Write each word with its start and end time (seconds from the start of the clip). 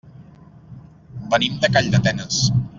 Venim 1.35 1.61
de 1.67 1.73
Calldetenes. 1.77 2.45